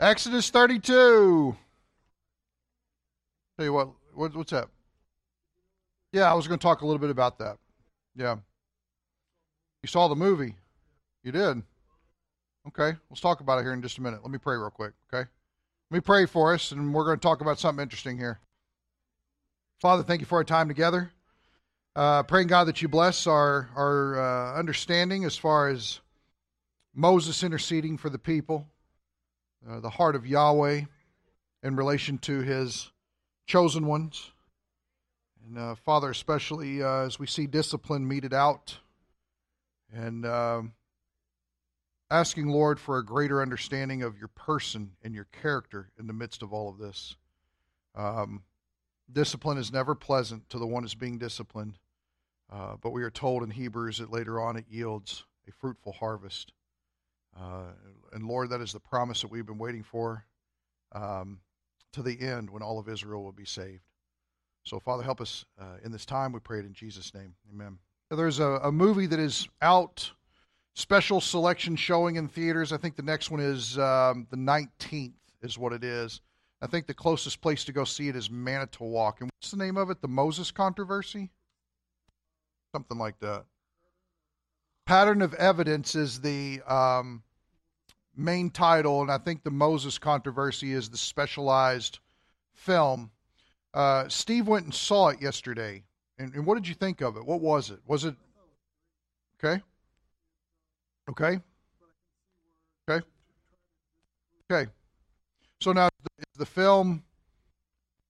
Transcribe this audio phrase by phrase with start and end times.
[0.00, 1.56] Exodus 32.
[3.56, 4.68] Tell you what, what what's that?
[6.12, 7.58] Yeah, I was going to talk a little bit about that.
[8.16, 8.36] Yeah.
[9.82, 10.54] You saw the movie.
[11.22, 11.62] You did.
[12.66, 14.20] Okay, let's talk about it here in just a minute.
[14.22, 15.28] Let me pray real quick, okay?
[15.90, 18.40] Let me pray for us, and we're going to talk about something interesting here.
[19.80, 21.10] Father, thank you for our time together.
[21.94, 26.00] Uh, praying, God, that you bless our, our uh, understanding as far as
[26.94, 28.66] Moses interceding for the people,
[29.68, 30.82] uh, the heart of Yahweh
[31.62, 32.90] in relation to his
[33.46, 34.30] chosen ones.
[35.46, 38.78] And uh, Father, especially uh, as we see discipline meted out
[39.92, 40.72] and um,
[42.10, 46.42] asking, Lord, for a greater understanding of your person and your character in the midst
[46.42, 47.16] of all of this.
[47.94, 48.42] Um,
[49.12, 51.78] discipline is never pleasant to the one who's being disciplined,
[52.52, 56.52] uh, but we are told in Hebrews that later on it yields a fruitful harvest.
[57.38, 57.72] Uh,
[58.12, 60.24] and Lord, that is the promise that we've been waiting for
[60.92, 61.40] um,
[61.92, 63.82] to the end when all of Israel will be saved.
[64.64, 66.32] So, Father, help us uh, in this time.
[66.32, 67.34] We pray it in Jesus' name.
[67.52, 67.78] Amen.
[68.10, 70.10] There's a, a movie that is out,
[70.74, 72.72] special selection showing in theaters.
[72.72, 76.20] I think the next one is um, the 19th, is what it is.
[76.62, 79.20] I think the closest place to go see it is Manitowoc.
[79.20, 80.00] And what's the name of it?
[80.00, 81.30] The Moses Controversy?
[82.72, 83.44] Something like that.
[84.86, 87.22] Pattern of Evidence is the um,
[88.16, 91.98] main title, and I think the Moses Controversy is the specialized
[92.52, 93.10] film.
[93.72, 95.82] Uh, Steve went and saw it yesterday.
[96.18, 97.26] And, and what did you think of it?
[97.26, 97.80] What was it?
[97.86, 98.14] Was it
[99.42, 99.62] okay?
[101.10, 101.40] Okay.
[102.88, 103.04] Okay.
[104.50, 104.70] Okay.
[105.60, 107.02] So now is the film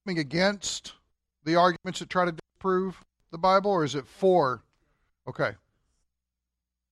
[0.05, 0.93] coming against
[1.45, 4.63] the arguments that try to disprove the Bible, or is it for?
[5.29, 5.53] Okay.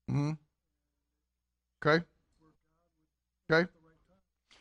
[0.09, 0.33] Hmm.
[1.85, 2.05] Okay.
[3.51, 3.71] Okay.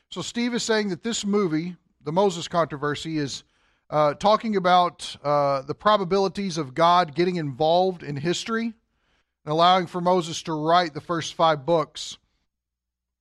[0.10, 3.44] So Steve is saying that this movie, the Moses controversy, is
[3.90, 10.02] uh, talking about uh, the probabilities of God getting involved in history and allowing for
[10.02, 12.18] Moses to write the first five books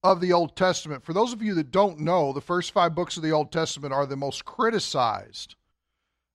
[0.03, 1.05] of the Old Testament.
[1.05, 3.93] For those of you that don't know, the first five books of the Old Testament
[3.93, 5.57] are the most criticized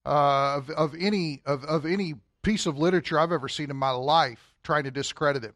[0.06, 2.14] uh, of, of any of, of any
[2.44, 5.56] piece of literature I've ever seen in my life, trying to discredit it.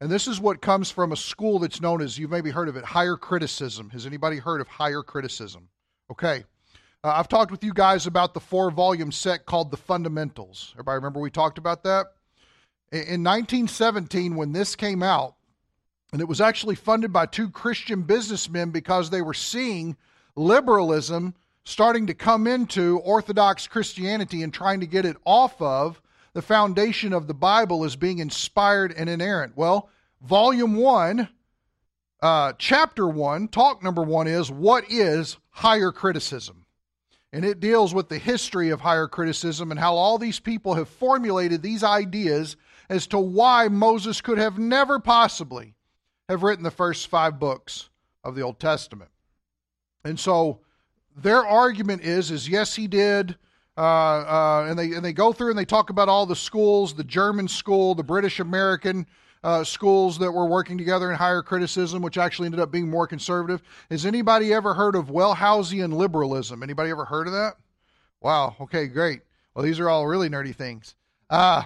[0.00, 2.76] And this is what comes from a school that's known as you've maybe heard of
[2.76, 3.90] it, higher criticism.
[3.90, 5.68] Has anybody heard of higher criticism?
[6.10, 6.44] Okay.
[7.04, 10.70] Uh, I've talked with you guys about the four volume set called The Fundamentals.
[10.74, 12.12] Everybody remember we talked about that?
[12.92, 15.36] In 1917, when this came out,
[16.12, 19.96] and it was actually funded by two Christian businessmen because they were seeing
[20.34, 21.34] liberalism
[21.64, 26.02] starting to come into Orthodox Christianity and trying to get it off of
[26.32, 29.56] the foundation of the Bible as being inspired and inerrant.
[29.56, 29.88] Well,
[30.22, 31.28] volume one,
[32.22, 36.60] uh, chapter one, talk number one is what is higher criticism?
[37.32, 40.88] and it deals with the history of higher criticism and how all these people have
[40.88, 42.56] formulated these ideas
[42.88, 45.74] as to why Moses could have never possibly
[46.28, 47.88] have written the first five books
[48.24, 49.10] of the Old Testament.
[50.04, 50.60] And so
[51.16, 53.36] their argument is is yes he did
[53.80, 56.92] uh, uh, and they and they go through and they talk about all the schools
[56.92, 59.06] the German school the British American
[59.42, 63.06] uh, schools that were working together in higher criticism, which actually ended up being more
[63.06, 63.62] conservative.
[63.90, 66.62] Has anybody ever heard of Wellhausian liberalism?
[66.62, 67.54] Anybody ever heard of that?
[68.20, 68.54] Wow.
[68.60, 69.22] Okay, great.
[69.54, 70.94] Well, these are all really nerdy things.
[71.30, 71.62] Uh,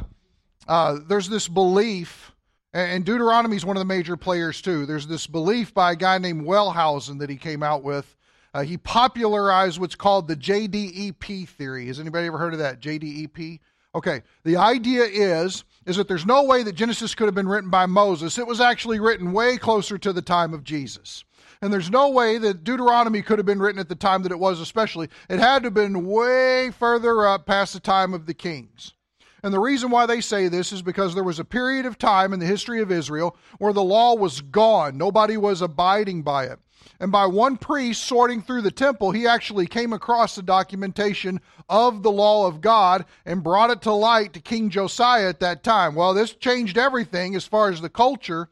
[0.69, 2.33] uh, there's this belief,
[2.73, 4.87] and Deuteronomy is one of the major players too.
[4.87, 8.15] There's this belief by a guy named Wellhausen that he came out with.
[8.55, 11.89] Uh, he popularized what's called the JDEP theory.
[11.89, 12.81] Has anybody ever heard of that?
[12.81, 13.59] JDEP?
[13.97, 17.69] Okay, the idea is is that there's no way that Genesis could have been written
[17.69, 18.39] by Moses.
[18.39, 21.25] It was actually written way closer to the time of Jesus.
[21.61, 24.39] And there's no way that Deuteronomy could have been written at the time that it
[24.39, 25.09] was, especially.
[25.29, 28.95] It had to have been way further up past the time of the kings.
[29.43, 32.33] And the reason why they say this is because there was a period of time
[32.33, 34.97] in the history of Israel where the law was gone.
[34.97, 36.59] Nobody was abiding by it.
[37.01, 42.03] And by one priest sorting through the temple, he actually came across the documentation of
[42.03, 45.95] the law of God and brought it to light to King Josiah at that time.
[45.95, 48.49] Well, this changed everything as far as the culture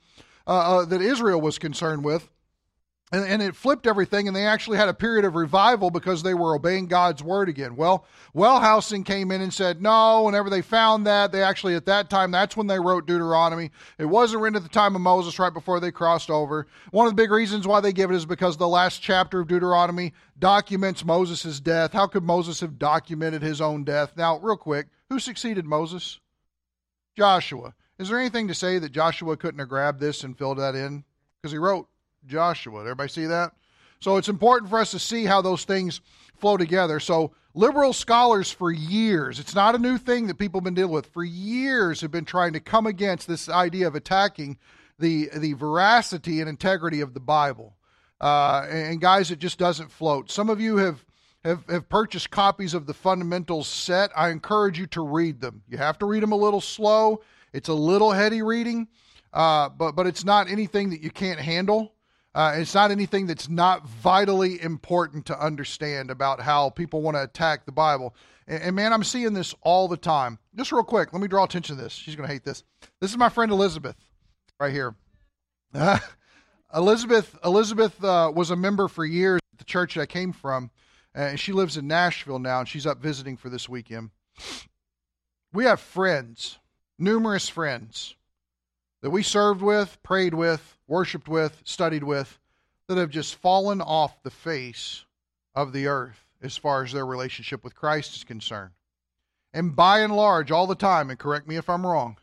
[0.46, 0.50] uh,
[0.80, 2.28] uh, that Israel was concerned with.
[3.12, 6.32] And, and, it flipped everything, and they actually had a period of revival because they
[6.32, 7.76] were obeying God's word again.
[7.76, 12.08] Well, Wellhausen came in and said, no, whenever they found that, they actually, at that
[12.08, 13.70] time, that's when they wrote Deuteronomy.
[13.98, 16.66] It wasn't written at the time of Moses, right before they crossed over.
[16.90, 19.48] One of the big reasons why they give it is because the last chapter of
[19.48, 21.92] Deuteronomy documents Moses' death.
[21.92, 24.16] How could Moses have documented his own death?
[24.16, 26.18] Now, real quick, who succeeded Moses?
[27.14, 27.74] Joshua.
[27.98, 31.04] Is there anything to say that Joshua couldn't have grabbed this and filled that in?
[31.36, 31.88] Because he wrote
[32.26, 32.80] Joshua.
[32.80, 33.52] Everybody see that?
[34.00, 36.00] So it's important for us to see how those things
[36.36, 36.98] flow together.
[36.98, 40.92] So liberal scholars for years, it's not a new thing that people have been dealing
[40.92, 44.58] with, for years have been trying to come against this idea of attacking
[44.98, 47.76] the, the veracity and integrity of the Bible.
[48.20, 50.30] Uh, and, guys, it just doesn't float.
[50.30, 51.04] Some of you have,
[51.44, 54.10] have, have purchased copies of the fundamentals set.
[54.16, 55.62] I encourage you to read them.
[55.68, 57.20] You have to read them a little slow.
[57.52, 58.88] It's a little heady reading,
[59.32, 61.94] uh, but, but it's not anything that you can't handle.
[62.34, 67.22] Uh, it's not anything that's not vitally important to understand about how people want to
[67.22, 68.14] attack the Bible.
[68.46, 70.38] And, and, man, I'm seeing this all the time.
[70.56, 71.92] Just real quick, let me draw attention to this.
[71.92, 72.64] She's going to hate this.
[73.00, 73.96] This is my friend Elizabeth,
[74.58, 74.94] right here.
[75.74, 75.98] Uh,
[76.74, 80.70] Elizabeth Elizabeth uh, was a member for years at the church I came from,
[81.14, 84.10] and she lives in Nashville now, and she's up visiting for this weekend.
[85.52, 86.58] We have friends,
[86.98, 88.14] numerous friends
[89.02, 92.38] that we served with, prayed with, worshiped with, studied with,
[92.88, 95.04] that have just fallen off the face
[95.54, 98.72] of the earth as far as their relationship with Christ is concerned.
[99.52, 102.16] And by and large, all the time, and correct me if I'm wrong,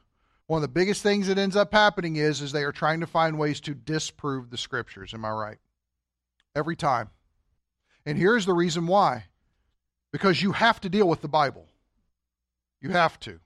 [0.47, 3.07] one of the biggest things that ends up happening is is they are trying to
[3.07, 5.13] find ways to disprove the scriptures.
[5.13, 5.57] Am I right?
[6.55, 7.11] Every time.
[8.05, 9.25] And here's the reason why.
[10.11, 11.67] Because you have to deal with the Bible.
[12.81, 13.39] You have to.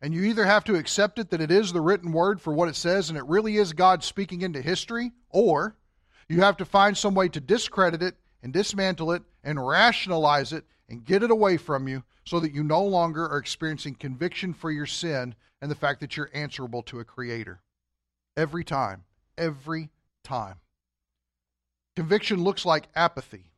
[0.00, 2.68] And you either have to accept it that it is the written word for what
[2.68, 5.76] it says and it really is God speaking into history, or
[6.28, 10.64] you have to find some way to discredit it and dismantle it and rationalize it
[10.88, 14.70] and get it away from you so that you no longer are experiencing conviction for
[14.70, 17.60] your sin and the fact that you're answerable to a creator.
[18.36, 19.04] Every time.
[19.36, 19.90] Every
[20.22, 20.56] time.
[21.96, 23.50] Conviction looks like apathy.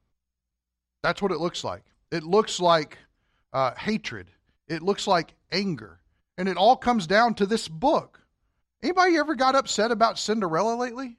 [1.03, 1.83] That's what it looks like.
[2.11, 2.99] It looks like
[3.53, 4.29] uh, hatred.
[4.69, 6.00] It looks like anger.
[6.41, 8.19] And it all comes down to this book.
[8.83, 11.19] Anybody ever got upset about Cinderella lately?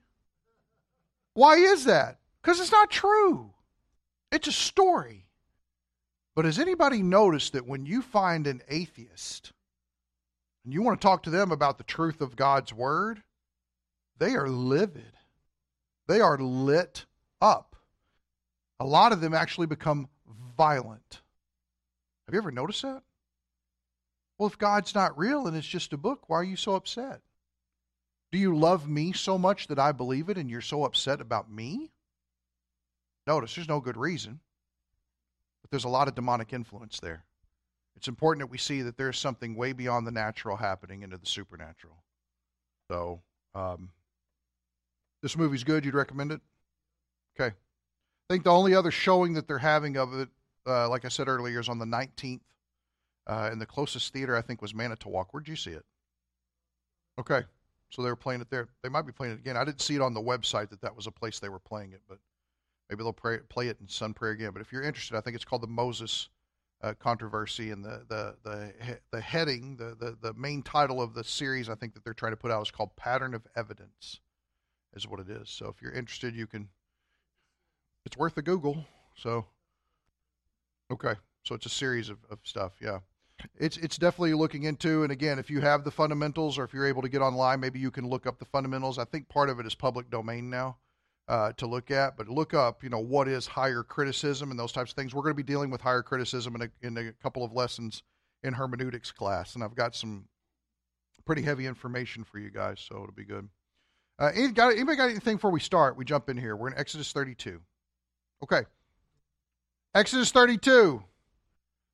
[1.36, 2.18] Why is that?
[2.42, 3.52] Because it's not true.
[4.32, 5.28] It's a story.
[6.34, 9.54] But has anybody noticed that when you find an atheist
[10.64, 13.22] and you want to talk to them about the truth of God's word,
[14.18, 15.14] they are livid.
[16.08, 17.06] They are lit
[17.40, 17.76] up.
[18.80, 20.10] A lot of them actually become
[20.58, 21.22] violent.
[22.26, 23.04] Have you ever noticed that?
[24.42, 27.22] Well, if God's not real and it's just a book, why are you so upset?
[28.32, 31.52] Do you love me so much that I believe it and you're so upset about
[31.52, 31.92] me?
[33.28, 34.40] Notice there's no good reason,
[35.62, 37.24] but there's a lot of demonic influence there.
[37.96, 41.28] It's important that we see that there's something way beyond the natural happening into the
[41.28, 42.02] supernatural.
[42.90, 43.22] So,
[43.54, 43.90] um,
[45.22, 45.86] this movie's good.
[45.86, 46.42] You'd recommend it?
[47.40, 47.54] Okay.
[47.54, 50.30] I think the only other showing that they're having of it,
[50.66, 52.40] uh, like I said earlier, is on the 19th
[53.28, 55.34] uh, and the closest theater I think was Manitowoc.
[55.34, 55.86] Where'd you see it?
[57.20, 57.44] Okay,
[57.90, 58.70] so they were playing it there.
[58.84, 59.58] They might be playing it again.
[59.58, 61.92] I didn't see it on the website that that was a place they were playing
[61.92, 62.18] it, but
[62.90, 64.52] maybe they'll pray, play it in Sun Prairie again.
[64.54, 66.30] But if you're interested, I think it's called the Moses
[66.82, 68.74] uh, controversy, and the the the
[69.12, 72.32] the heading, the, the the main title of the series, I think that they're trying
[72.32, 74.20] to put out is called Pattern of Evidence,
[74.96, 75.50] is what it is.
[75.50, 76.70] So if you're interested, you can.
[78.06, 78.86] It's worth a Google.
[79.16, 79.46] So.
[80.92, 81.14] Okay,
[81.44, 82.74] so it's a series of, of stuff.
[82.82, 83.00] Yeah
[83.58, 85.04] it's it's definitely looking into.
[85.04, 87.80] And again, if you have the fundamentals, or if you're able to get online, maybe
[87.80, 88.98] you can look up the fundamentals.
[88.98, 90.78] I think part of it is public domain now
[91.28, 92.18] uh, to look at.
[92.18, 95.14] But look up, you know, what is higher criticism and those types of things.
[95.14, 98.04] We're going to be dealing with higher criticism in a, in a couple of lessons
[98.44, 100.26] in hermeneutics class, and I've got some
[101.26, 103.48] pretty heavy information for you guys, so it'll be good.
[104.20, 105.96] Uh, anybody, got, anybody got anything before we start?
[105.96, 106.56] We jump in here.
[106.56, 107.62] We're in Exodus 32.
[108.44, 108.64] Okay.
[109.94, 111.04] Exodus 32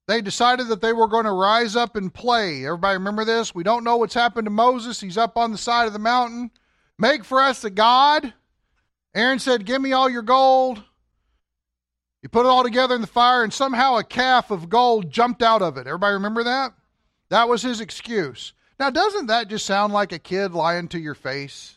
[0.08, 2.64] they decided that they were going to rise up and play.
[2.64, 3.54] Everybody remember this?
[3.54, 5.02] We don't know what's happened to Moses.
[5.02, 6.50] He's up on the side of the mountain.
[6.98, 8.32] Make for us a God.
[9.14, 10.82] Aaron said, Give me all your gold.
[12.22, 15.42] He put it all together in the fire, and somehow a calf of gold jumped
[15.42, 15.86] out of it.
[15.86, 16.72] Everybody remember that?
[17.28, 18.54] That was his excuse.
[18.80, 21.76] Now, doesn't that just sound like a kid lying to your face?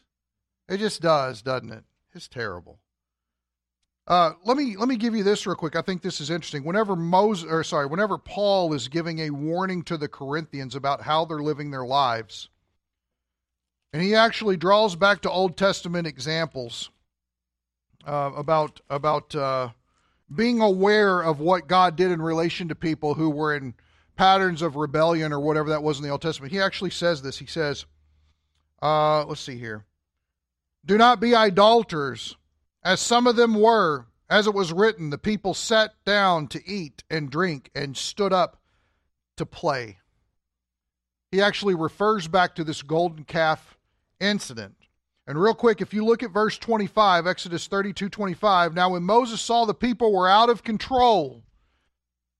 [0.70, 1.84] It just does, doesn't it?
[2.14, 2.80] It's terrible.
[4.12, 5.78] Uh, let me let me give you this real quick.
[5.78, 6.66] I think this is interesting.
[6.66, 11.24] Whenever Moses, or sorry, whenever Paul is giving a warning to the Corinthians about how
[11.24, 12.50] they're living their lives,
[13.94, 16.90] and he actually draws back to Old Testament examples
[18.06, 19.70] uh, about about uh,
[20.36, 23.76] being aware of what God did in relation to people who were in
[24.18, 26.52] patterns of rebellion or whatever that was in the Old Testament.
[26.52, 27.38] He actually says this.
[27.38, 27.86] He says,
[28.82, 29.86] uh, "Let's see here.
[30.86, 32.36] Do not be idolaters."
[32.84, 37.04] As some of them were, as it was written, the people sat down to eat
[37.10, 38.62] and drink and stood up
[39.38, 40.00] to play.
[41.32, 43.78] He actually refers back to this golden calf
[44.20, 44.76] incident.
[45.28, 49.40] And real quick, if you look at verse 25, Exodus 32 25, now when Moses
[49.40, 51.44] saw the people were out of control,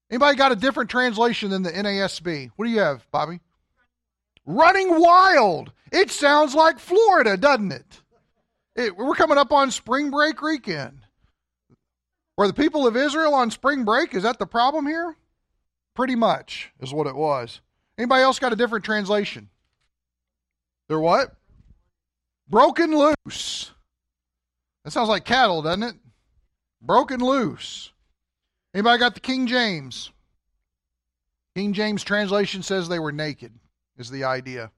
[0.10, 2.50] anybody got a different translation than the NASB?
[2.56, 3.40] What do you have, Bobby?
[4.46, 5.72] Running wild.
[5.92, 8.01] It sounds like Florida, doesn't it?
[8.76, 11.00] It we're coming up on spring break weekend.
[12.38, 14.14] Were the people of Israel on spring break?
[14.16, 15.16] Is that the problem here?
[15.96, 17.62] Pretty much is what it was.
[17.98, 19.50] Anybody else got a different translation?
[20.88, 21.36] They're what?
[22.50, 23.72] Broken loose.
[24.84, 25.96] That sounds like cattle, doesn't it?
[26.82, 27.92] Broken loose.
[28.74, 30.12] Anybody got the King James?
[31.56, 33.54] King James translation says they were naked,
[33.98, 34.72] is the idea.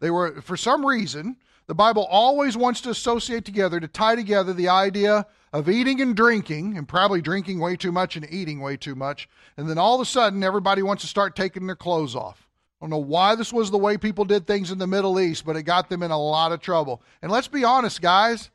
[0.00, 4.52] They were, for some reason, the Bible always wants to associate together, to tie together
[4.52, 8.76] the idea of eating and drinking, and probably drinking way too much and eating way
[8.76, 12.16] too much, and then all of a sudden everybody wants to start taking their clothes
[12.16, 12.48] off.
[12.80, 15.46] I don't know why this was the way people did things in the Middle East,
[15.46, 17.02] but it got them in a lot of trouble.
[17.22, 18.50] And let's be honest, guys,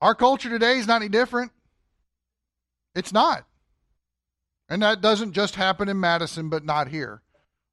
[0.00, 1.52] our culture today is not any different.
[2.94, 3.44] It's not.
[4.68, 7.20] And that doesn't just happen in Madison, but not here.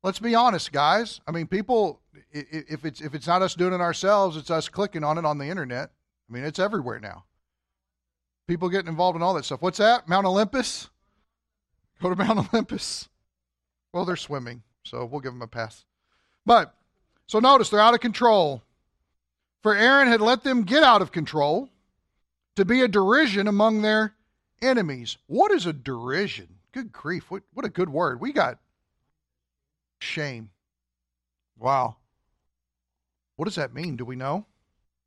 [0.03, 1.21] Let's be honest, guys.
[1.25, 2.01] I mean, people,
[2.33, 5.37] if it's if it's not us doing it ourselves, it's us clicking on it on
[5.37, 5.91] the internet.
[6.29, 7.25] I mean, it's everywhere now.
[8.47, 9.61] People getting involved in all that stuff.
[9.61, 10.07] What's that?
[10.07, 10.89] Mount Olympus?
[12.01, 13.07] Go to Mount Olympus.
[13.93, 14.63] Well, they're swimming.
[14.83, 15.85] So we'll give them a pass.
[16.45, 16.75] But,
[17.27, 18.63] so notice they're out of control.
[19.61, 21.69] For Aaron had let them get out of control
[22.57, 24.13] to be a derision among their
[24.61, 25.17] enemies.
[25.27, 26.49] What is a derision?
[26.73, 27.31] Good grief.
[27.31, 28.19] What, what a good word.
[28.19, 28.59] We got
[29.99, 30.49] shame.
[31.57, 31.95] Wow.
[33.35, 33.95] What does that mean?
[33.95, 34.45] Do we know?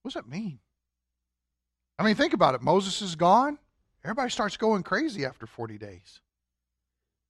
[0.03, 0.59] What does that mean?
[1.99, 2.63] I mean, think about it.
[2.63, 3.59] Moses is gone.
[4.05, 6.21] Everybody starts going crazy after 40 days.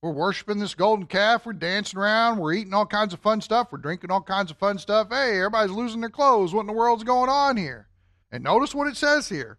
[0.02, 1.46] We're worshiping this golden calf.
[1.46, 2.38] We're dancing around.
[2.38, 3.68] We're eating all kinds of fun stuff.
[3.72, 5.08] We're drinking all kinds of fun stuff.
[5.10, 6.52] Hey, everybody's losing their clothes.
[6.52, 7.88] What in the world's going on here?
[8.30, 9.58] And notice what it says here.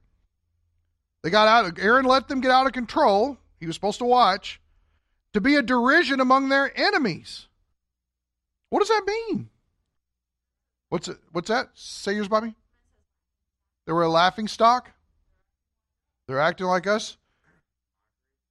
[1.24, 1.79] They got out.
[1.79, 3.38] Aaron let them get out of control.
[3.60, 4.62] He was supposed to watch
[5.34, 7.48] to be a derision among their enemies.
[8.70, 9.50] What does that mean?
[10.89, 11.17] What's it?
[11.32, 11.70] What's that?
[11.74, 12.56] Say yours, Bobby.
[13.86, 14.91] They were a laughing stock.
[16.27, 17.17] They're acting like us.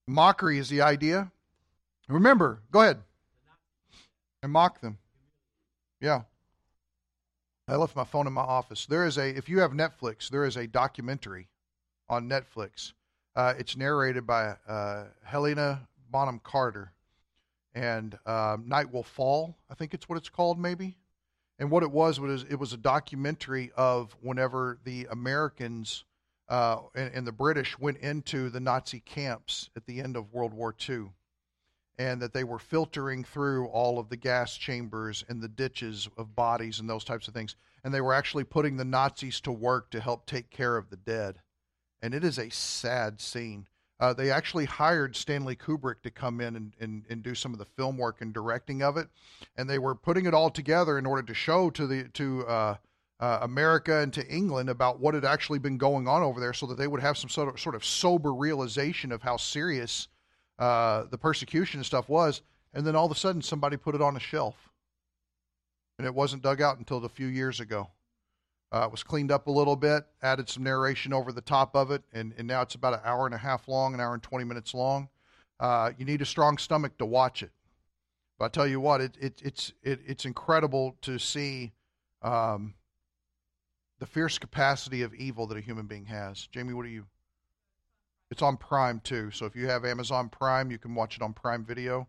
[0.07, 1.31] Mockery is the idea.
[2.09, 2.99] Remember, go ahead.
[4.43, 4.99] And mock them.
[6.01, 6.23] Yeah.
[7.69, 8.87] I left my phone in my office.
[8.87, 11.49] There is a, if you have Netflix, there is a documentary
[12.09, 12.93] on Netflix.
[13.35, 16.93] Uh, it's narrated by uh, Helena Bonham Carter.
[17.75, 20.97] And uh, Night Will Fall, I think it's what it's called, maybe.
[21.59, 26.05] And what it was was it was a documentary of whenever the Americans
[26.49, 30.53] uh, and, and the British went into the Nazi camps at the end of World
[30.53, 31.11] War II
[31.99, 36.37] and that they were filtering through all of the gas chambers and the ditches of
[36.37, 37.57] bodies and those types of things.
[37.83, 40.97] And they were actually putting the Nazis to work to help take care of the
[40.97, 41.41] dead.
[42.03, 43.67] And it is a sad scene.
[43.99, 47.59] Uh, they actually hired Stanley Kubrick to come in and, and, and do some of
[47.59, 49.09] the film work and directing of it.
[49.57, 52.77] And they were putting it all together in order to show to the to uh,
[53.21, 56.67] uh, America and to England about what had actually been going on over there so
[56.67, 60.09] that they would have some sort of, sort of sober realization of how serious
[60.59, 62.43] uh, the persecution and stuff was,
[62.75, 64.71] and then all of a sudden somebody put it on a shelf,
[65.99, 67.89] and it wasn't dug out until a few years ago.
[68.73, 71.91] Uh, it was cleaned up a little bit, added some narration over the top of
[71.91, 74.23] it, and, and now it's about an hour and a half long, an hour and
[74.23, 75.09] 20 minutes long.
[75.61, 77.51] Uh, you need a strong stomach to watch it.
[78.39, 81.73] But I tell you what, it, it, it's, it, it's incredible to see
[82.23, 82.75] um,
[83.99, 86.47] the fierce capacity of evil that a human being has.
[86.49, 87.07] Jamie, what are you?
[88.31, 89.31] It's on Prime too.
[89.31, 92.09] So if you have Amazon Prime, you can watch it on Prime Video.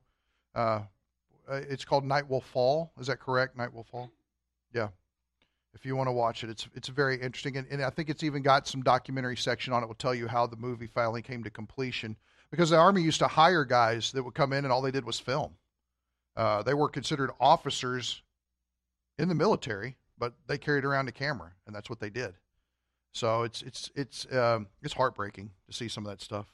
[0.56, 0.82] Uh,
[1.50, 2.92] uh, it's called Night Will Fall.
[3.00, 3.56] Is that correct?
[3.56, 4.10] Night Will Fall.
[4.74, 4.90] Yeah.
[5.77, 8.24] If you want to watch it, it's it's very interesting, and, and I think it's
[8.24, 9.86] even got some documentary section on it.
[9.86, 12.15] Will tell you how the movie finally came to completion
[12.50, 15.05] because the army used to hire guys that would come in and all they did
[15.05, 15.53] was film.
[16.36, 18.24] Uh, they were considered officers
[19.19, 22.34] in the military, but they carried around a camera, and that's what they did.
[23.13, 26.48] So it's it's it's um, it's heartbreaking to see some of that stuff.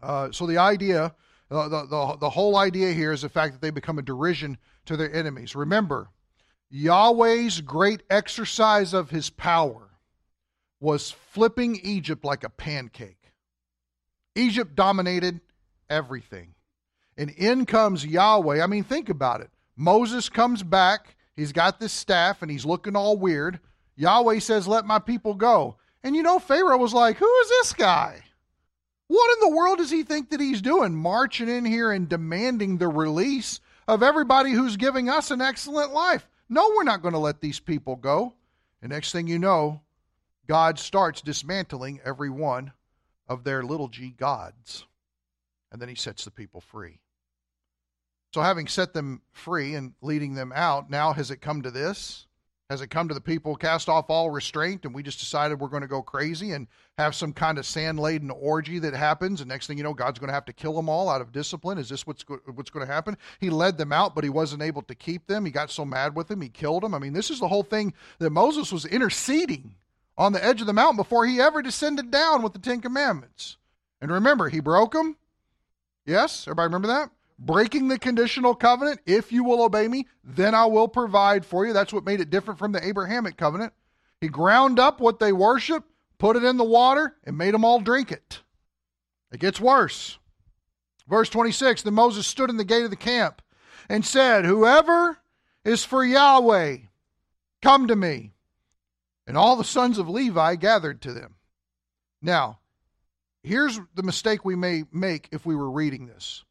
[0.00, 1.12] Uh, so the idea,
[1.48, 4.96] the, the the whole idea here is the fact that they become a derision to
[4.96, 5.56] their enemies.
[5.56, 6.08] Remember,
[6.74, 9.90] Yahweh's great exercise of His power
[10.80, 13.34] was flipping Egypt like a pancake.
[14.34, 15.42] Egypt dominated
[15.90, 16.54] everything,
[17.18, 18.62] and in comes Yahweh.
[18.62, 19.50] I mean, think about it.
[19.76, 21.14] Moses comes back.
[21.36, 23.60] He's got this staff, and he's looking all weird.
[23.96, 25.76] Yahweh says, Let my people go.
[26.02, 28.22] And you know, Pharaoh was like, Who is this guy?
[29.08, 30.94] What in the world does he think that he's doing?
[30.94, 36.26] Marching in here and demanding the release of everybody who's giving us an excellent life.
[36.52, 38.34] No, we're not going to let these people go.
[38.82, 39.80] And next thing you know,
[40.46, 42.72] God starts dismantling every one
[43.26, 44.84] of their little g gods.
[45.70, 46.98] And then he sets the people free.
[48.34, 52.26] So, having set them free and leading them out, now has it come to this?
[52.70, 55.68] Has it come to the people cast off all restraint and we just decided we're
[55.68, 56.66] going to go crazy and
[56.96, 59.40] have some kind of sand laden orgy that happens?
[59.40, 61.32] And next thing you know, God's going to have to kill them all out of
[61.32, 61.76] discipline.
[61.76, 63.18] Is this what's, go- what's going to happen?
[63.40, 65.44] He led them out, but he wasn't able to keep them.
[65.44, 66.94] He got so mad with them, he killed them.
[66.94, 69.74] I mean, this is the whole thing that Moses was interceding
[70.16, 73.56] on the edge of the mountain before he ever descended down with the Ten Commandments.
[74.00, 75.16] And remember, he broke them.
[76.06, 76.46] Yes?
[76.46, 77.10] Everybody remember that?
[77.46, 79.00] Breaking the conditional covenant.
[79.06, 81.72] If you will obey me, then I will provide for you.
[81.72, 83.72] That's what made it different from the Abrahamic covenant.
[84.20, 85.84] He ground up what they worship,
[86.18, 88.40] put it in the water, and made them all drink it.
[89.32, 90.18] It gets worse.
[91.08, 93.42] Verse 26 Then Moses stood in the gate of the camp
[93.88, 95.18] and said, Whoever
[95.64, 96.78] is for Yahweh,
[97.60, 98.32] come to me.
[99.26, 101.36] And all the sons of Levi gathered to them.
[102.20, 102.58] Now,
[103.42, 106.44] here's the mistake we may make if we were reading this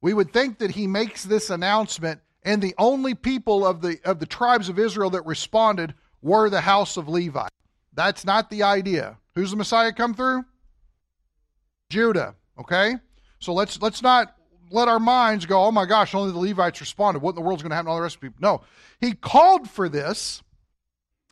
[0.00, 4.20] we would think that he makes this announcement and the only people of the of
[4.20, 7.48] the tribes of Israel that responded were the house of Levi.
[7.92, 9.18] That's not the idea.
[9.34, 10.44] Who's the Messiah come through?
[11.90, 12.94] Judah, okay?
[13.40, 14.34] So let's let's not
[14.70, 17.20] let our minds go, "Oh my gosh, only the Levites responded.
[17.20, 18.62] What in the world's going to happen to all the rest of people?" No.
[19.00, 20.42] He called for this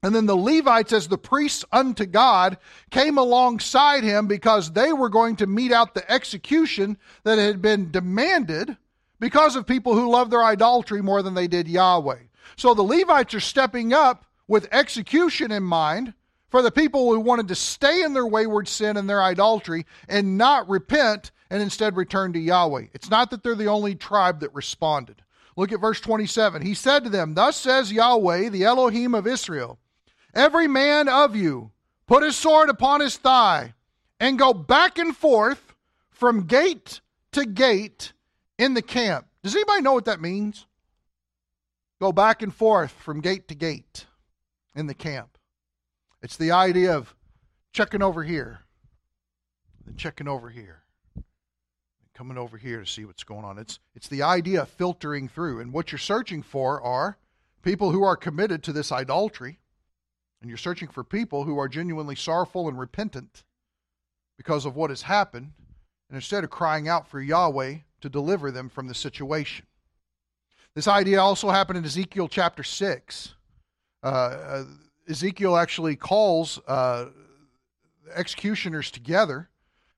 [0.06, 2.58] and then the Levites, as the priests unto God,
[2.92, 7.90] came alongside him because they were going to mete out the execution that had been
[7.90, 8.76] demanded
[9.18, 12.20] because of people who loved their idolatry more than they did Yahweh.
[12.54, 16.14] So the Levites are stepping up with execution in mind
[16.50, 20.38] for the people who wanted to stay in their wayward sin and their idolatry and
[20.38, 22.86] not repent and instead return to Yahweh.
[22.94, 25.20] It's not that they're the only tribe that responded.
[25.56, 26.62] Look at verse 27.
[26.62, 29.80] He said to them, Thus says Yahweh, the Elohim of Israel.
[30.36, 31.70] Every man of you
[32.06, 33.72] put his sword upon his thigh
[34.20, 35.74] and go back and forth
[36.10, 37.00] from gate
[37.32, 38.12] to gate
[38.58, 39.26] in the camp.
[39.42, 40.66] Does anybody know what that means?
[41.98, 44.04] Go back and forth from gate to gate
[44.74, 45.38] in the camp.
[46.20, 47.14] It's the idea of
[47.72, 48.60] checking over here,
[49.86, 50.82] then checking over here,
[52.12, 53.56] coming over here to see what's going on.
[53.56, 55.60] It's, it's the idea of filtering through.
[55.60, 57.16] And what you're searching for are
[57.62, 59.60] people who are committed to this idolatry
[60.40, 63.44] and you're searching for people who are genuinely sorrowful and repentant
[64.36, 65.52] because of what has happened,
[66.08, 69.66] and instead of crying out for Yahweh to deliver them from the situation.
[70.74, 73.34] This idea also happened in Ezekiel chapter 6.
[74.02, 74.64] Uh, uh,
[75.08, 77.06] Ezekiel actually calls uh,
[78.14, 79.48] executioners together.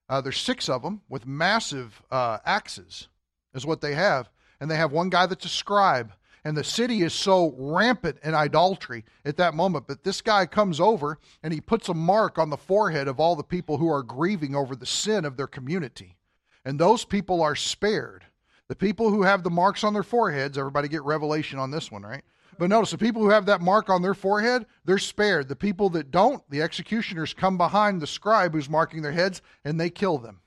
[0.09, 3.09] Uh, there's six of them with massive uh, axes,
[3.55, 4.31] is what they have.
[4.61, 6.13] And they have one guy that's a scribe
[6.49, 9.87] and the city is so rampant in idolatry at that moment.
[9.87, 13.37] But this guy comes over and he puts a mark on the forehead of all
[13.37, 16.17] the people who are grieving over the sin of their community.
[16.65, 18.25] And those people are spared.
[18.69, 22.01] The people who have the marks on their foreheads, everybody get revelation on this one,
[22.01, 22.23] right?
[22.59, 25.49] But notice the people who have that mark on their forehead, they're spared.
[25.49, 29.79] The people that don't, the executioners come behind the scribe who's marking their heads and
[29.79, 30.41] they kill them.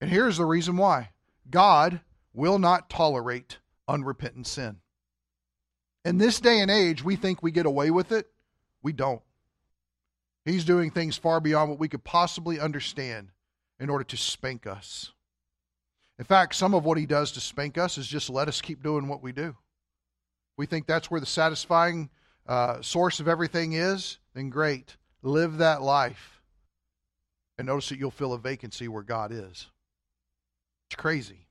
[0.00, 1.10] And here's the reason why
[1.48, 2.00] God
[2.32, 4.76] will not tolerate unrepentant sin.
[6.04, 8.26] In this day and age, we think we get away with it.
[8.82, 9.22] We don't.
[10.44, 13.30] He's doing things far beyond what we could possibly understand
[13.80, 15.12] in order to spank us.
[16.18, 18.82] In fact, some of what he does to spank us is just let us keep
[18.82, 19.56] doing what we do.
[20.56, 22.10] We think that's where the satisfying
[22.46, 24.96] uh, source of everything is, then great.
[25.22, 26.42] Live that life.
[27.56, 29.68] And notice that you'll fill a vacancy where God is.
[30.88, 31.46] It's crazy.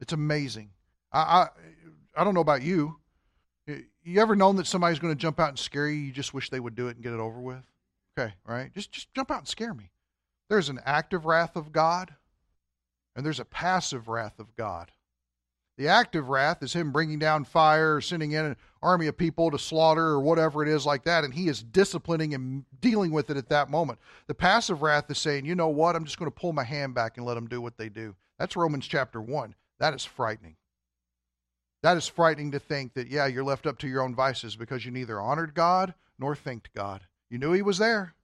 [0.00, 0.70] It's amazing.
[1.12, 1.48] I, I,
[2.16, 2.96] I don't know about you.
[3.66, 5.96] You ever known that somebody's going to jump out and scare you?
[5.96, 7.64] You just wish they would do it and get it over with.
[8.18, 8.72] Okay, right?
[8.72, 9.90] Just just jump out and scare me.
[10.48, 12.14] There's an active wrath of God,
[13.14, 14.92] and there's a passive wrath of God.
[15.76, 19.50] The active wrath is him bringing down fire, or sending in an army of people
[19.50, 23.28] to slaughter, or whatever it is like that, and he is disciplining and dealing with
[23.28, 23.98] it at that moment.
[24.28, 26.94] The passive wrath is saying, you know what, I'm just going to pull my hand
[26.94, 28.14] back and let them do what they do.
[28.38, 29.54] That's Romans chapter 1.
[29.78, 30.56] That is frightening.
[31.86, 34.84] That is frightening to think that, yeah, you're left up to your own vices because
[34.84, 37.02] you neither honored God nor thanked God.
[37.30, 38.16] You knew He was there,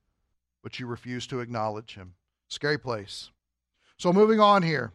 [0.64, 2.14] but you refused to acknowledge Him.
[2.48, 3.30] Scary place.
[3.98, 4.90] So, moving on here.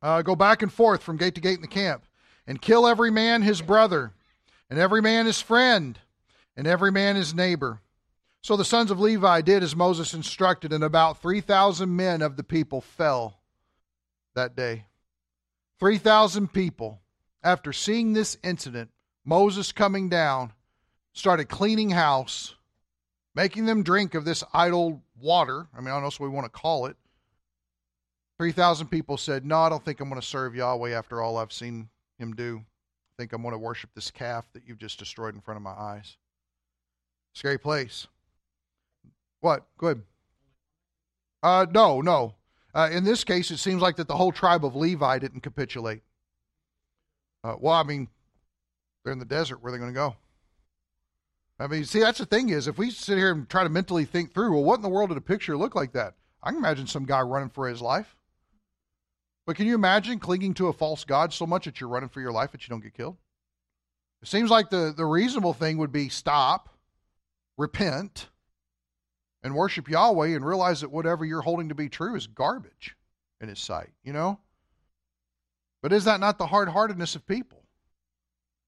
[0.00, 2.04] Uh, go back and forth from gate to gate in the camp
[2.46, 4.14] and kill every man his brother,
[4.70, 5.98] and every man his friend,
[6.56, 7.82] and every man his neighbor.
[8.40, 12.42] So the sons of Levi did as Moses instructed, and about 3,000 men of the
[12.42, 13.42] people fell
[14.34, 14.86] that day.
[15.78, 17.02] 3,000 people
[17.42, 18.90] after seeing this incident,
[19.24, 20.52] Moses coming down,
[21.12, 22.54] started cleaning house,
[23.34, 25.66] making them drink of this idol water.
[25.74, 26.96] I mean, I don't know what we want to call it.
[28.38, 31.52] 3,000 people said, No, I don't think I'm going to serve Yahweh after all I've
[31.52, 32.58] seen him do.
[32.58, 35.62] I think I'm going to worship this calf that you've just destroyed in front of
[35.62, 36.16] my eyes.
[37.34, 38.06] Scary place.
[39.40, 39.66] What?
[39.76, 40.02] Go ahead.
[41.42, 42.34] Uh, no, no.
[42.74, 46.02] Uh, in this case, it seems like that the whole tribe of Levi didn't capitulate.
[47.48, 48.08] Uh, well, I mean,
[49.02, 49.62] they're in the desert.
[49.62, 50.16] Where are they going to go?
[51.58, 54.04] I mean, see, that's the thing is, if we sit here and try to mentally
[54.04, 56.14] think through, well, what in the world did a picture look like that?
[56.42, 58.16] I can imagine some guy running for his life.
[59.46, 62.20] But can you imagine clinging to a false god so much that you're running for
[62.20, 63.16] your life that you don't get killed?
[64.20, 66.68] It seems like the, the reasonable thing would be stop,
[67.56, 68.28] repent,
[69.42, 72.94] and worship Yahweh and realize that whatever you're holding to be true is garbage
[73.40, 74.38] in His sight, you know?
[75.82, 77.62] But is that not the hard heartedness of people?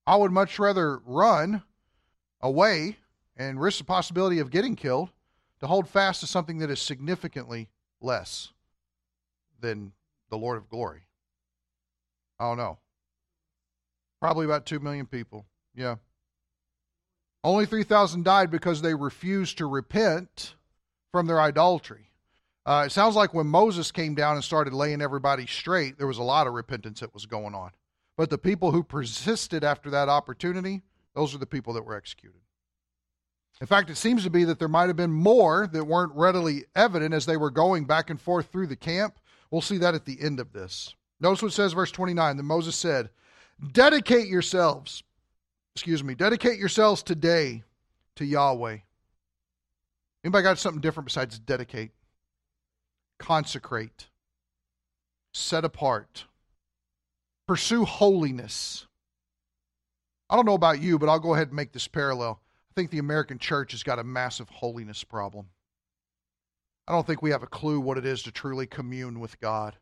[0.07, 1.63] I would much rather run
[2.41, 2.97] away
[3.37, 5.11] and risk the possibility of getting killed
[5.61, 7.69] to hold fast to something that is significantly
[8.01, 8.53] less
[9.61, 9.93] than
[10.31, 11.03] the Lord of glory.
[12.39, 12.79] I don't know.
[14.21, 15.47] Probably about 2 million people.
[15.75, 15.97] Yeah.
[17.43, 20.55] Only 3,000 died because they refused to repent
[21.13, 22.10] from their idolatry.
[22.67, 26.19] Uh, it sounds like when Moses came down and started laying everybody straight, there was
[26.19, 27.71] a lot of repentance that was going on.
[28.17, 30.83] But the people who persisted after that opportunity,
[31.15, 32.41] those are the people that were executed.
[33.61, 36.65] In fact, it seems to be that there might have been more that weren't readily
[36.75, 39.19] evident as they were going back and forth through the camp.
[39.51, 40.95] We'll see that at the end of this.
[41.21, 42.37] Notice what it says, verse 29.
[42.37, 43.11] Then Moses said,
[43.73, 45.03] Dedicate yourselves,
[45.75, 47.63] excuse me, dedicate yourselves today
[48.17, 48.79] to Yahweh.
[50.25, 51.91] Anybody got something different besides dedicate?
[53.21, 54.09] Consecrate,
[55.35, 56.25] set apart,
[57.47, 58.87] pursue holiness.
[60.29, 62.41] I don't know about you, but I'll go ahead and make this parallel.
[62.71, 65.47] I think the American church has got a massive holiness problem.
[66.89, 69.77] I don't think we have a clue what it is to truly commune with God.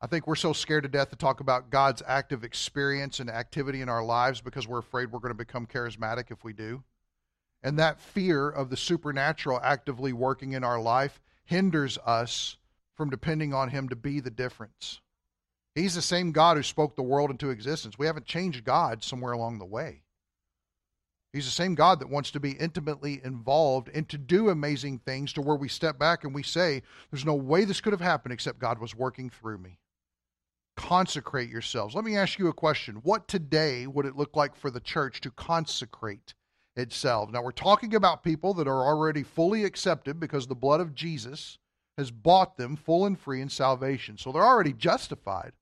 [0.00, 3.80] I think we're so scared to death to talk about God's active experience and activity
[3.80, 6.84] in our lives because we're afraid we're going to become charismatic if we do.
[7.62, 12.58] And that fear of the supernatural actively working in our life hinders us
[12.94, 15.00] from depending on Him to be the difference.
[15.74, 17.98] He's the same God who spoke the world into existence.
[17.98, 20.02] We haven't changed God somewhere along the way.
[21.32, 25.34] He's the same God that wants to be intimately involved and to do amazing things
[25.34, 28.32] to where we step back and we say, There's no way this could have happened
[28.32, 29.78] except God was working through me.
[30.76, 31.94] Consecrate yourselves.
[31.94, 32.96] Let me ask you a question.
[33.02, 36.32] What today would it look like for the church to consecrate
[36.76, 37.30] itself.
[37.30, 41.58] Now, we're talking about people that are already fully accepted because the blood of Jesus
[41.96, 44.18] has bought them full and free in salvation.
[44.18, 45.52] So they're already justified.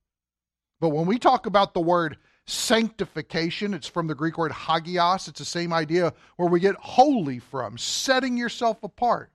[0.80, 5.28] But when we talk about the word sanctification, it's from the Greek word hagios.
[5.28, 9.30] It's the same idea where we get holy from, setting yourself apart.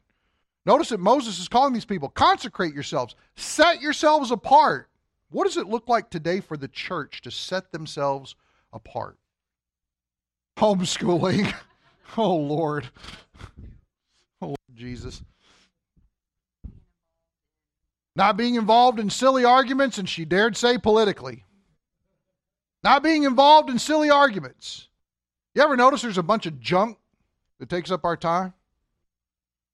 [0.65, 4.89] Notice that Moses is calling these people consecrate yourselves, set yourselves apart.
[5.31, 8.35] What does it look like today for the church to set themselves
[8.73, 9.17] apart?
[10.57, 11.53] Homeschooling.
[12.17, 12.89] Oh, Lord.
[14.41, 15.21] Oh, Lord Jesus.
[18.15, 21.45] Not being involved in silly arguments, and she dared say politically.
[22.83, 24.87] Not being involved in silly arguments.
[25.53, 26.97] You ever notice there's a bunch of junk
[27.59, 28.53] that takes up our time?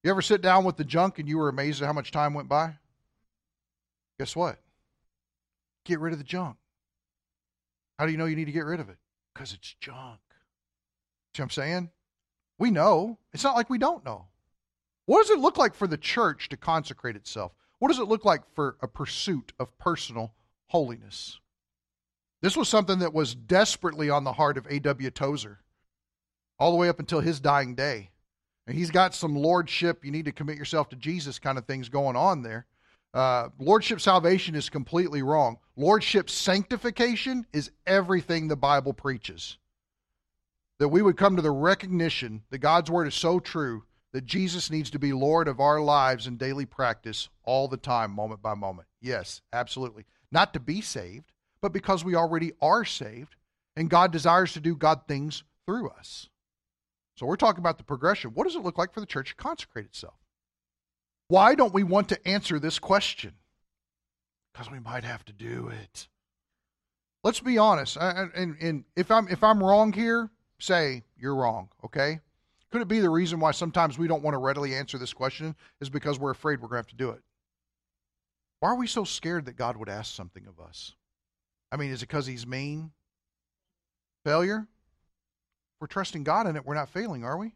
[0.03, 2.33] You ever sit down with the junk and you were amazed at how much time
[2.33, 2.75] went by?
[4.19, 4.59] Guess what?
[5.83, 6.57] Get rid of the junk.
[7.97, 8.97] How do you know you need to get rid of it?
[9.33, 10.19] Because it's junk.
[11.35, 11.89] See what I'm saying?
[12.57, 13.17] We know.
[13.33, 14.27] It's not like we don't know.
[15.05, 17.51] What does it look like for the church to consecrate itself?
[17.79, 20.33] What does it look like for a pursuit of personal
[20.67, 21.39] holiness?
[22.41, 25.09] This was something that was desperately on the heart of A.W.
[25.11, 25.59] Tozer
[26.57, 28.09] all the way up until his dying day.
[28.67, 31.89] And he's got some lordship, you need to commit yourself to Jesus kind of things
[31.89, 32.65] going on there.
[33.13, 35.57] Uh, lordship salvation is completely wrong.
[35.75, 39.57] Lordship sanctification is everything the Bible preaches
[40.79, 43.83] that we would come to the recognition that God's word is so true
[44.13, 48.11] that Jesus needs to be Lord of our lives and daily practice all the time,
[48.11, 48.88] moment by moment.
[49.01, 50.05] Yes, absolutely.
[50.31, 53.35] Not to be saved, but because we already are saved
[53.75, 56.29] and God desires to do God things through us.
[57.15, 58.31] So we're talking about the progression.
[58.31, 60.15] What does it look like for the church to consecrate itself?
[61.27, 63.33] Why don't we want to answer this question?
[64.53, 66.07] Because we might have to do it.
[67.23, 67.97] Let's be honest.
[67.99, 72.19] And, and, and if I'm if I'm wrong here, say you're wrong, okay?
[72.71, 75.55] Could it be the reason why sometimes we don't want to readily answer this question
[75.79, 77.21] is because we're afraid we're going to have to do it?
[78.59, 80.93] Why are we so scared that God would ask something of us?
[81.71, 82.91] I mean, is it because he's mean?
[84.23, 84.67] Failure?
[84.67, 87.53] If we're trusting God in it, we're not failing, are we?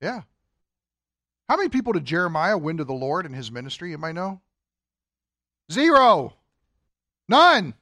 [0.00, 0.22] Yeah.
[1.48, 3.92] How many people did Jeremiah win to the Lord in his ministry?
[3.92, 4.40] Anybody know?
[5.72, 6.34] Zero.
[7.28, 7.74] None.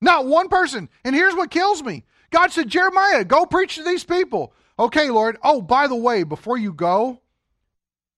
[0.00, 0.88] Not one person.
[1.04, 4.52] And here's what kills me God said, Jeremiah, go preach to these people.
[4.78, 5.38] Okay, Lord.
[5.42, 7.20] Oh, by the way, before you go,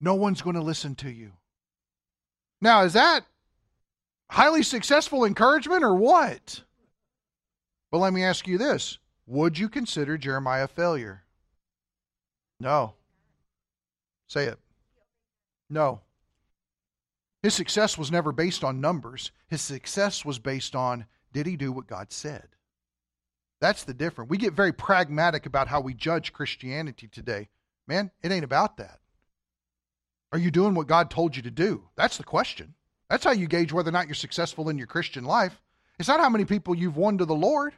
[0.01, 1.33] no one's going to listen to you.
[2.61, 3.27] Now, is that
[4.31, 6.63] highly successful encouragement or what?
[7.91, 11.25] But let me ask you this Would you consider Jeremiah a failure?
[12.59, 12.95] No.
[14.27, 14.59] Say it.
[15.69, 16.01] No.
[17.43, 19.31] His success was never based on numbers.
[19.49, 22.49] His success was based on did he do what God said?
[23.67, 24.31] That's the difference.
[24.31, 27.49] We get very pragmatic about how we judge Christianity today.
[27.89, 29.01] Man, it ain't about that.
[30.31, 31.83] Are you doing what God told you to do?
[31.97, 32.75] That's the question.
[33.11, 35.61] That's how you gauge whether or not you're successful in your Christian life.
[35.99, 37.75] It's not how many people you've won to the Lord.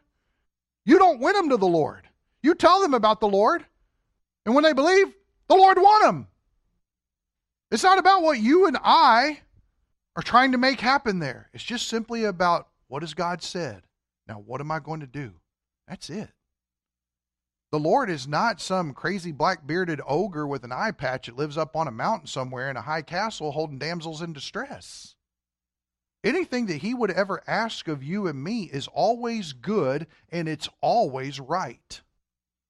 [0.84, 2.06] You don't win them to the Lord.
[2.42, 3.64] You tell them about the Lord.
[4.44, 5.06] And when they believe,
[5.48, 6.26] the Lord won them.
[7.70, 9.40] It's not about what you and I
[10.16, 11.48] are trying to make happen there.
[11.54, 13.84] It's just simply about what has God said?
[14.26, 15.32] Now, what am I going to do?
[15.88, 16.30] That's it.
[17.70, 21.58] The Lord is not some crazy black bearded ogre with an eye patch that lives
[21.58, 25.14] up on a mountain somewhere in a high castle holding damsels in distress.
[26.24, 30.68] Anything that He would ever ask of you and me is always good and it's
[30.80, 32.00] always right.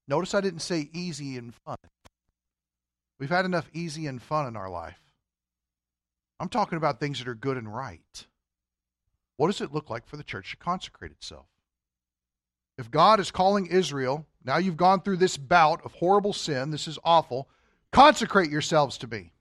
[0.07, 1.77] Notice I didn't say easy and fun.
[3.19, 4.99] We've had enough easy and fun in our life.
[6.39, 8.27] I'm talking about things that are good and right.
[9.37, 11.47] What does it look like for the church to consecrate itself?
[12.79, 16.87] If God is calling Israel, now you've gone through this bout of horrible sin, this
[16.87, 17.49] is awful,
[17.91, 19.33] consecrate yourselves to me.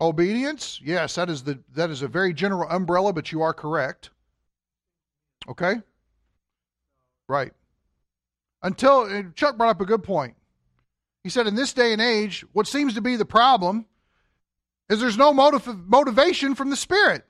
[0.00, 4.10] Obedience, yes, that is the that is a very general umbrella, but you are correct.
[5.48, 5.76] Okay?
[7.28, 7.52] Right.
[8.60, 10.34] Until Chuck brought up a good point.
[11.22, 13.86] He said, in this day and age, what seems to be the problem
[14.88, 17.24] is there's no motiv- motivation from the Spirit.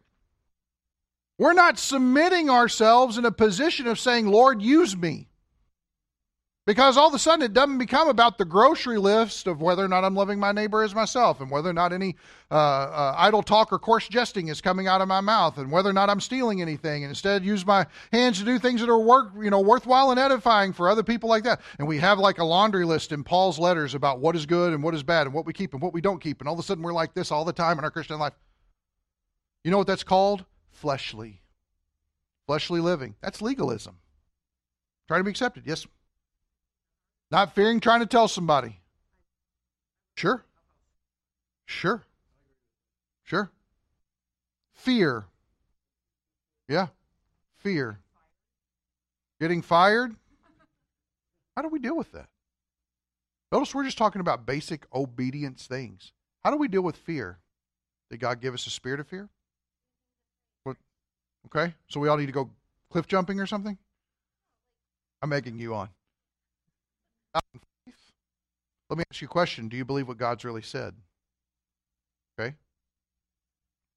[1.40, 5.30] We're not submitting ourselves in a position of saying, Lord, use me.
[6.66, 9.88] Because all of a sudden it doesn't become about the grocery list of whether or
[9.88, 12.16] not I'm loving my neighbor as myself and whether or not any
[12.50, 15.88] uh, uh, idle talk or coarse jesting is coming out of my mouth and whether
[15.88, 19.00] or not I'm stealing anything and instead use my hands to do things that are
[19.00, 21.62] work, you know, worthwhile and edifying for other people like that.
[21.78, 24.82] And we have like a laundry list in Paul's letters about what is good and
[24.82, 26.40] what is bad and what we keep and what we don't keep.
[26.40, 28.34] And all of a sudden we're like this all the time in our Christian life.
[29.64, 30.44] You know what that's called?
[30.70, 31.42] Fleshly.
[32.46, 33.14] Fleshly living.
[33.20, 33.98] That's legalism.
[35.08, 35.64] Trying to be accepted.
[35.66, 35.86] Yes,
[37.30, 38.80] not fearing trying to tell somebody.
[40.16, 40.44] Sure.
[41.64, 42.02] Sure.
[43.22, 43.50] Sure.
[44.72, 45.26] Fear.
[46.68, 46.88] Yeah.
[47.58, 48.00] Fear.
[49.40, 50.16] Getting fired.
[51.56, 52.28] How do we deal with that?
[53.52, 56.12] Notice we're just talking about basic obedience things.
[56.44, 57.38] How do we deal with fear?
[58.10, 59.28] Did God give us a spirit of fear?
[61.46, 62.50] Okay, so we all need to go
[62.90, 63.76] cliff jumping or something?
[65.22, 65.88] I'm egging you on.
[67.34, 69.68] Let me ask you a question.
[69.68, 70.94] Do you believe what God's really said?
[72.38, 72.54] Okay.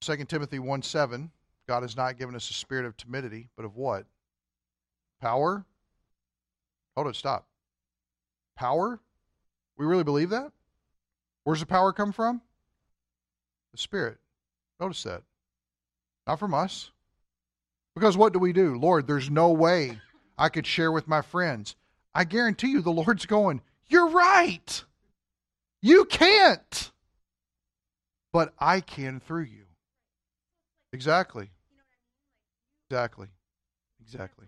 [0.02, 1.32] 2 Timothy 1 7,
[1.68, 4.06] God has not given us a spirit of timidity, but of what?
[5.22, 5.66] Power?
[6.96, 7.48] Hold it, stop.
[8.56, 9.00] Power?
[9.78, 10.52] We really believe that?
[11.44, 12.42] Where's the power come from?
[13.72, 14.18] The Spirit.
[14.80, 15.24] Notice that.
[16.28, 16.92] Not from us.
[17.96, 18.78] Because what do we do?
[18.78, 20.00] Lord, there's no way
[20.38, 21.76] I could share with my friends.
[22.14, 24.84] I guarantee you the Lord's going, You're right.
[25.82, 26.92] You can't.
[28.32, 29.66] But I can through you.
[30.92, 31.50] Exactly.
[32.90, 33.28] Exactly.
[34.02, 34.48] Exactly.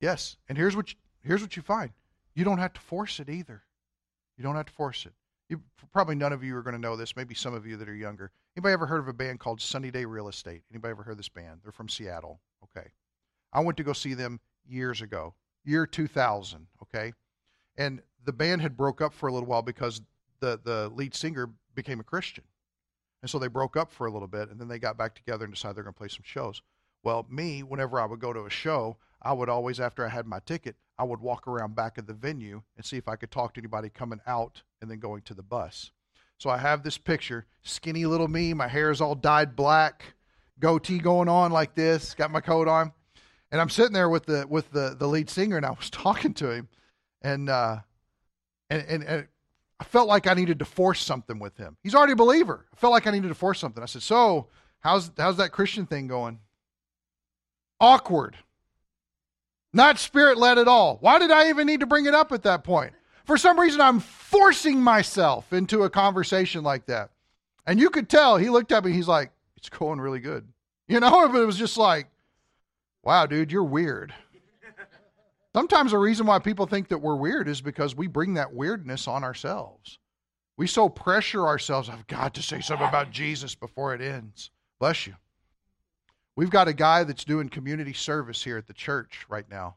[0.00, 0.36] Yes.
[0.48, 1.90] And here's what you, here's what you find.
[2.34, 3.62] You don't have to force it either.
[4.36, 5.12] You don't have to force it.
[5.50, 5.60] You,
[5.92, 7.14] probably none of you are going to know this.
[7.14, 8.30] Maybe some of you that are younger.
[8.56, 10.62] Anybody ever heard of a band called Sunny Day Real Estate?
[10.72, 11.60] Anybody ever heard this band?
[11.62, 12.40] They're from Seattle.
[12.64, 12.88] Okay.
[13.52, 15.34] I went to go see them years ago
[15.64, 17.12] year 2000, okay?
[17.76, 20.00] And the band had broke up for a little while because
[20.40, 22.44] the, the lead singer became a Christian.
[23.22, 25.44] And so they broke up for a little bit, and then they got back together
[25.44, 26.62] and decided they're going to play some shows.
[27.02, 30.26] Well, me, whenever I would go to a show, I would always, after I had
[30.26, 33.30] my ticket, I would walk around back of the venue and see if I could
[33.30, 35.92] talk to anybody coming out and then going to the bus.
[36.38, 40.14] So I have this picture, skinny little me, my hair is all dyed black,
[40.58, 42.92] goatee going on like this, got my coat on.
[43.52, 46.34] And I'm sitting there with the with the the lead singer, and I was talking
[46.34, 46.68] to him,
[47.20, 47.80] and uh,
[48.70, 49.28] and, and, and
[49.80, 51.76] I felt like I needed to force something with him.
[51.82, 52.66] He's already a believer.
[52.72, 53.82] I felt like I needed to force something.
[53.82, 54.48] I said, "So,
[54.80, 56.38] how's how's that Christian thing going?"
[57.80, 58.36] Awkward.
[59.72, 60.98] Not spirit led at all.
[61.00, 62.92] Why did I even need to bring it up at that point?
[63.24, 67.10] For some reason, I'm forcing myself into a conversation like that.
[67.66, 70.48] And you could tell he looked at me, he's like, it's going really good.
[70.88, 72.08] You know, but it was just like,
[73.02, 74.12] wow, dude, you're weird.
[75.52, 79.08] Sometimes the reason why people think that we're weird is because we bring that weirdness
[79.08, 79.98] on ourselves.
[80.56, 84.50] We so pressure ourselves, I've got to say something about Jesus before it ends.
[84.78, 85.14] Bless you.
[86.36, 89.76] We've got a guy that's doing community service here at the church right now.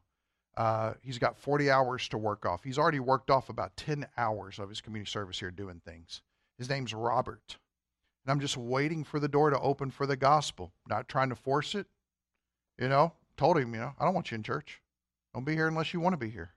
[0.56, 2.63] Uh, he's got 40 hours to work off.
[2.63, 6.22] He's already worked off about 10 hours of his community service here doing things.
[6.58, 7.58] His name's Robert.
[8.24, 11.36] And I'm just waiting for the door to open for the gospel, not trying to
[11.36, 11.88] force it.
[12.80, 14.82] You know, told him, you know, I don't want you in church.
[15.34, 16.52] Don't be here unless you want to be here.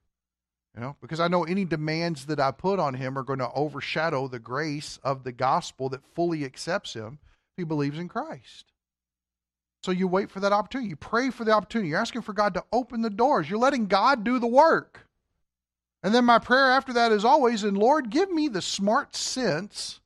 [0.74, 3.50] You know, because I know any demands that I put on him are going to
[3.52, 8.66] overshadow the grace of the gospel that fully accepts him if he believes in Christ.
[9.86, 10.88] So you wait for that opportunity.
[10.88, 11.90] You pray for the opportunity.
[11.90, 13.48] You're asking for God to open the doors.
[13.48, 15.06] You're letting God do the work.
[16.02, 20.00] And then my prayer after that is always, and Lord, give me the smart sense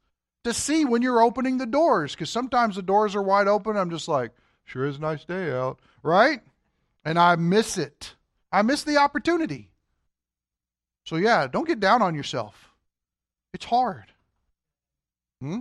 [0.44, 2.12] to see when you're opening the doors.
[2.12, 3.78] Because sometimes the doors are wide open.
[3.78, 4.32] I'm just like,
[4.64, 6.42] sure is a nice day out, right?
[7.02, 8.16] And I miss it.
[8.52, 9.70] I miss the opportunity.
[11.06, 12.74] So, yeah, don't get down on yourself.
[13.54, 14.12] It's hard.
[15.40, 15.60] Hmm?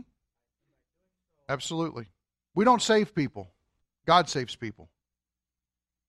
[1.47, 2.07] Absolutely.
[2.53, 3.53] We don't save people,
[4.09, 4.89] God saves people.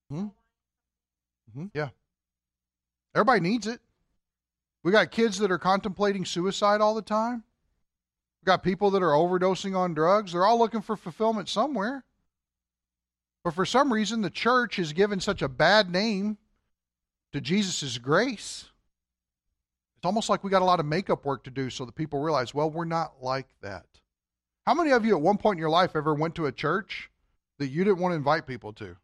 [0.09, 0.29] Hmm?
[1.51, 1.65] Mm-hmm.
[1.71, 1.89] Yeah.
[3.13, 3.79] Everybody needs it.
[4.81, 7.43] We got kids that are contemplating suicide all the time.
[8.41, 10.31] We got people that are overdosing on drugs.
[10.31, 12.03] They're all looking for fulfillment somewhere.
[13.43, 16.39] But for some reason, the church has given such a bad name
[17.33, 18.65] to Jesus' grace.
[19.97, 22.19] It's almost like we got a lot of makeup work to do so that people
[22.19, 23.85] realize, well, we're not like that.
[24.65, 27.10] How many of you at one point in your life ever went to a church
[27.61, 28.97] that you didn't want to invite people to?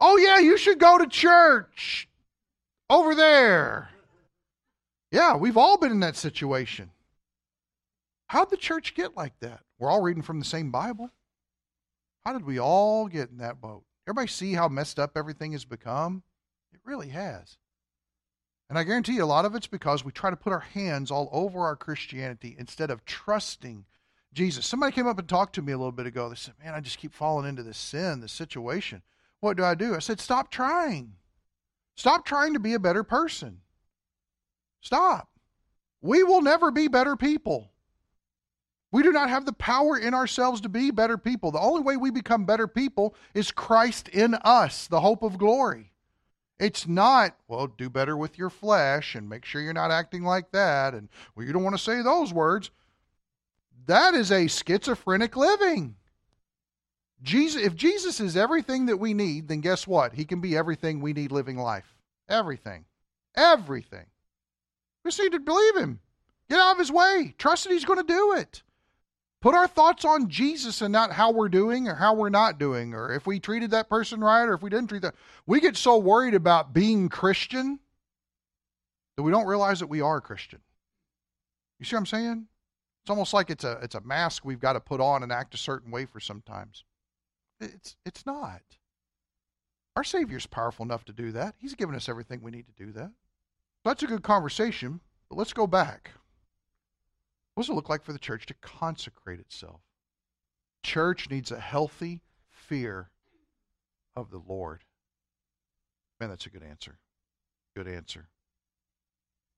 [0.00, 2.08] Oh, yeah, you should go to church
[2.88, 3.90] over there.
[5.10, 6.90] Yeah, we've all been in that situation.
[8.28, 9.60] How'd the church get like that?
[9.78, 11.10] We're all reading from the same Bible.
[12.24, 13.84] How did we all get in that boat?
[14.06, 16.22] Everybody see how messed up everything has become?
[16.72, 17.58] It really has.
[18.68, 21.10] And I guarantee you a lot of it's because we try to put our hands
[21.10, 23.84] all over our Christianity instead of trusting
[24.36, 24.66] Jesus.
[24.66, 26.28] Somebody came up and talked to me a little bit ago.
[26.28, 29.02] They said, Man, I just keep falling into this sin, this situation.
[29.40, 29.94] What do I do?
[29.94, 31.14] I said, Stop trying.
[31.96, 33.62] Stop trying to be a better person.
[34.82, 35.30] Stop.
[36.02, 37.70] We will never be better people.
[38.92, 41.50] We do not have the power in ourselves to be better people.
[41.50, 45.92] The only way we become better people is Christ in us, the hope of glory.
[46.58, 50.52] It's not, well, do better with your flesh and make sure you're not acting like
[50.52, 50.94] that.
[50.94, 52.70] And, well, you don't want to say those words.
[53.86, 55.96] That is a schizophrenic living.
[57.22, 60.12] Jesus, if Jesus is everything that we need, then guess what?
[60.12, 61.96] He can be everything we need living life.
[62.28, 62.84] Everything.
[63.34, 64.06] Everything.
[65.04, 66.00] We just need to believe him.
[66.50, 67.34] Get out of his way.
[67.38, 68.62] Trust that he's going to do it.
[69.40, 72.94] Put our thoughts on Jesus and not how we're doing or how we're not doing
[72.94, 75.14] or if we treated that person right or if we didn't treat that.
[75.46, 77.78] We get so worried about being Christian
[79.16, 80.60] that we don't realize that we are Christian.
[81.78, 82.46] You see what I'm saying?
[83.06, 85.54] It's almost like it's a it's a mask we've got to put on and act
[85.54, 86.82] a certain way for sometimes.
[87.60, 88.62] It's it's not.
[89.94, 91.54] Our Savior's powerful enough to do that.
[91.56, 93.12] He's given us everything we need to do that.
[93.84, 96.10] That's a good conversation, but let's go back.
[97.54, 99.82] What does it look like for the church to consecrate itself?
[100.82, 103.10] Church needs a healthy fear
[104.16, 104.82] of the Lord.
[106.18, 106.98] Man, that's a good answer.
[107.76, 108.26] Good answer.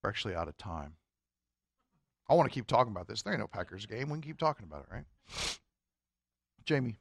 [0.02, 0.96] We're actually out of time.
[2.28, 3.22] I want to keep talking about this.
[3.22, 4.10] There ain't no Packers game.
[4.10, 5.04] We can keep talking about it, right?
[6.64, 6.98] Jamie,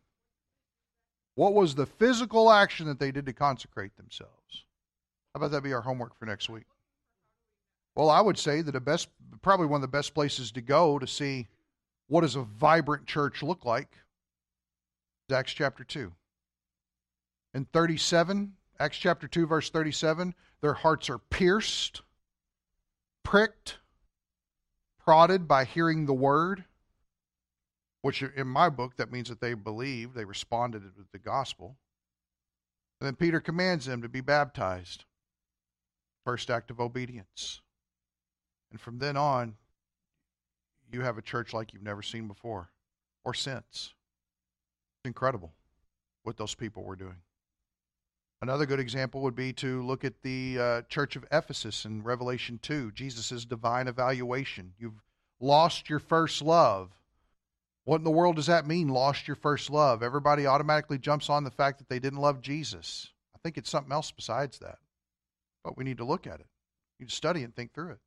[1.36, 4.64] what was the physical action that they did to consecrate themselves?
[5.34, 6.66] How about that be our homework for next week?
[7.96, 9.10] Well, I would say that a best,
[9.42, 11.48] probably one of the best places to go to see
[12.08, 13.90] what does a vibrant church look like
[15.28, 16.12] is Acts chapter 2.
[17.54, 22.02] In 37, Acts chapter 2, verse 37, their hearts are pierced,
[23.24, 23.78] pricked,
[25.08, 26.66] prodded by hearing the word,
[28.02, 31.78] which in my book, that means that they believed, they responded to the gospel.
[33.00, 35.06] And then Peter commands them to be baptized.
[36.26, 37.62] First act of obedience.
[38.70, 39.56] And from then on,
[40.92, 42.68] you have a church like you've never seen before
[43.24, 43.94] or since.
[44.98, 45.54] It's incredible
[46.24, 47.22] what those people were doing.
[48.42, 52.60] Another good example would be to look at the uh, church of Ephesus in Revelation
[52.62, 54.74] 2, Jesus' divine evaluation.
[54.78, 55.02] You've
[55.40, 56.92] lost your first love.
[57.86, 60.04] What in the world does that mean, lost your first love?
[60.04, 63.12] Everybody automatically jumps on the fact that they didn't love Jesus.
[63.34, 64.78] I think it's something else besides that.
[65.64, 66.48] But we need to look at it.
[67.00, 68.00] You need to study and think through it.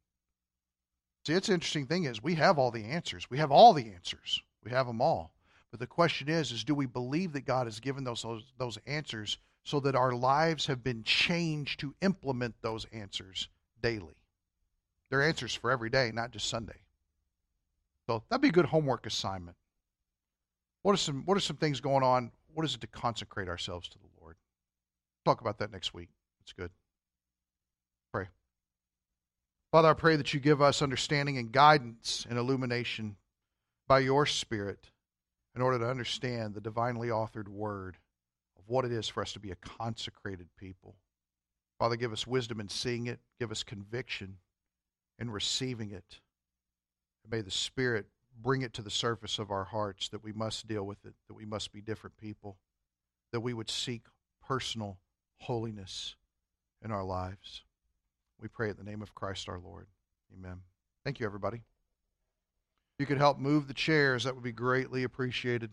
[1.26, 3.28] See, it's interesting thing is we have all the answers.
[3.30, 4.40] We have all the answers.
[4.62, 5.32] We have them all.
[5.70, 8.78] But the question is, is do we believe that God has given those, those, those
[8.86, 9.38] answers
[9.70, 13.48] so that our lives have been changed to implement those answers
[13.80, 14.16] daily?
[15.08, 16.80] They're answers for every day, not just Sunday.
[18.08, 19.56] So that'd be a good homework assignment.
[20.82, 22.32] What are some what are some things going on?
[22.52, 24.34] What is it to consecrate ourselves to the Lord?
[25.24, 26.08] Talk about that next week.
[26.42, 26.70] It's good.
[28.12, 28.26] Pray.
[29.70, 33.14] Father, I pray that you give us understanding and guidance and illumination
[33.86, 34.90] by your Spirit
[35.54, 37.98] in order to understand the divinely authored word
[38.70, 40.94] what it is for us to be a consecrated people.
[41.78, 44.36] Father, give us wisdom in seeing it, give us conviction
[45.18, 46.20] in receiving it.
[47.24, 48.06] And may the Spirit
[48.40, 51.34] bring it to the surface of our hearts that we must deal with it, that
[51.34, 52.58] we must be different people,
[53.32, 54.02] that we would seek
[54.46, 54.98] personal
[55.38, 56.14] holiness
[56.84, 57.64] in our lives.
[58.40, 59.88] We pray in the name of Christ our Lord.
[60.32, 60.60] Amen.
[61.04, 61.58] Thank you, everybody.
[61.58, 65.70] If you could help move the chairs, that would be greatly appreciated.